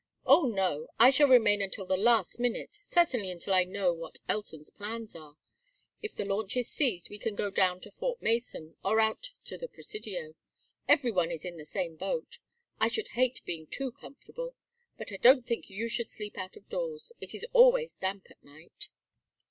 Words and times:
"Oh 0.25 0.47
no. 0.47 0.87
I 0.99 1.11
shall 1.11 1.27
remain 1.27 1.61
until 1.61 1.85
the 1.85 1.95
last 1.95 2.39
minute, 2.39 2.79
certainly 2.81 3.29
until 3.29 3.53
I 3.53 3.65
know 3.65 3.93
what 3.93 4.17
Elton's 4.27 4.71
plans 4.71 5.15
are. 5.15 5.37
If 6.01 6.15
the 6.15 6.25
launch 6.25 6.57
is 6.57 6.71
seized 6.71 7.11
we 7.11 7.19
can 7.19 7.35
go 7.35 7.51
down 7.51 7.81
to 7.81 7.91
Fort 7.91 8.19
Mason 8.19 8.75
or 8.83 8.99
out 8.99 9.29
to 9.45 9.59
the 9.59 9.67
Presidio. 9.67 10.33
Every 10.87 11.11
one 11.11 11.29
is 11.29 11.45
in 11.45 11.57
the 11.57 11.65
same 11.65 11.97
boat. 11.97 12.39
I 12.79 12.87
should 12.87 13.09
hate 13.09 13.45
being 13.45 13.67
too 13.67 13.91
comfortable. 13.91 14.55
But 14.97 15.11
I 15.11 15.17
don't 15.17 15.45
think 15.45 15.69
you 15.69 15.87
should 15.87 16.09
sleep 16.09 16.35
out 16.35 16.57
of 16.57 16.67
doors. 16.67 17.11
It 17.21 17.35
is 17.35 17.45
always 17.53 17.95
damp 17.97 18.25
at 18.31 18.43
night." 18.43 18.87